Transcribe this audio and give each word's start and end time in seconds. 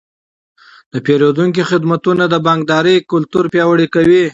د 0.91 0.93
پیرودونکو 1.05 1.61
خدمتونه 1.71 2.23
د 2.29 2.35
بانکدارۍ 2.45 2.97
کلتور 3.11 3.45
پیاوړی 3.53 3.87
کوي. 3.95 4.23